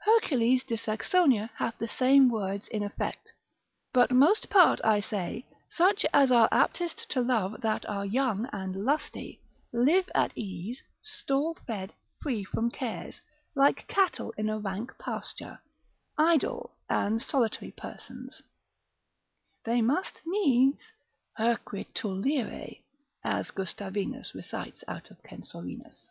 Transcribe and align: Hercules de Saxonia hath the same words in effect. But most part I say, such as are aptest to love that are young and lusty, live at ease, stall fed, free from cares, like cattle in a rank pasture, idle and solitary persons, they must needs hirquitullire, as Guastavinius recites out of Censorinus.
Hercules 0.00 0.64
de 0.64 0.76
Saxonia 0.76 1.50
hath 1.54 1.78
the 1.78 1.86
same 1.86 2.28
words 2.28 2.66
in 2.66 2.82
effect. 2.82 3.32
But 3.92 4.10
most 4.10 4.50
part 4.50 4.80
I 4.82 4.98
say, 4.98 5.46
such 5.70 6.04
as 6.12 6.32
are 6.32 6.48
aptest 6.50 7.06
to 7.10 7.20
love 7.20 7.60
that 7.60 7.86
are 7.88 8.04
young 8.04 8.48
and 8.52 8.84
lusty, 8.84 9.40
live 9.72 10.10
at 10.16 10.32
ease, 10.36 10.82
stall 11.04 11.54
fed, 11.68 11.92
free 12.20 12.42
from 12.42 12.72
cares, 12.72 13.20
like 13.54 13.86
cattle 13.86 14.32
in 14.36 14.50
a 14.50 14.58
rank 14.58 14.98
pasture, 14.98 15.60
idle 16.18 16.74
and 16.90 17.22
solitary 17.22 17.70
persons, 17.70 18.42
they 19.64 19.80
must 19.80 20.22
needs 20.26 20.90
hirquitullire, 21.38 22.82
as 23.22 23.52
Guastavinius 23.52 24.34
recites 24.34 24.82
out 24.88 25.12
of 25.12 25.18
Censorinus. 25.22 26.08